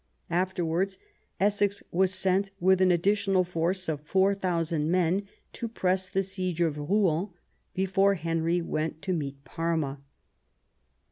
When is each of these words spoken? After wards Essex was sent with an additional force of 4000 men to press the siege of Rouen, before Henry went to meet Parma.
After 0.31 0.65
wards 0.65 0.97
Essex 1.39 1.83
was 1.91 2.11
sent 2.11 2.49
with 2.59 2.81
an 2.81 2.89
additional 2.89 3.43
force 3.43 3.87
of 3.87 4.01
4000 4.01 4.89
men 4.89 5.27
to 5.53 5.67
press 5.67 6.09
the 6.09 6.23
siege 6.23 6.59
of 6.59 6.75
Rouen, 6.75 7.29
before 7.75 8.15
Henry 8.15 8.61
went 8.63 9.03
to 9.03 9.13
meet 9.13 9.43
Parma. 9.45 9.99